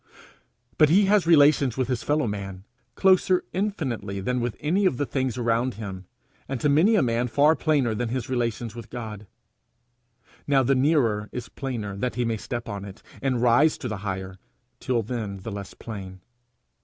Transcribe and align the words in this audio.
But 0.79 0.89
he 0.89 1.05
has 1.05 1.27
relations 1.27 1.77
with 1.77 1.87
his 1.87 2.01
fellow 2.01 2.25
man, 2.25 2.63
closer 2.95 3.43
infinitely 3.53 4.19
than 4.19 4.41
with 4.41 4.57
any 4.59 4.87
of 4.87 4.97
the 4.97 5.05
things 5.05 5.37
around 5.37 5.75
him, 5.75 6.05
and 6.49 6.59
to 6.59 6.69
many 6.69 6.95
a 6.95 7.03
man 7.03 7.27
far 7.27 7.55
plainer 7.55 7.93
than 7.93 8.09
his 8.09 8.27
relations 8.27 8.73
with 8.73 8.89
God. 8.89 9.27
Now 10.47 10.63
the 10.63 10.73
nearer 10.73 11.29
is 11.31 11.49
plainer 11.49 11.95
that 11.97 12.15
he 12.15 12.25
may 12.25 12.37
step 12.37 12.67
on 12.67 12.83
it, 12.83 13.03
and 13.21 13.43
rise 13.43 13.77
to 13.77 13.87
the 13.87 13.97
higher, 13.97 14.39
till 14.79 15.03
then 15.03 15.41
the 15.43 15.51
less 15.51 15.75
plain. 15.75 16.21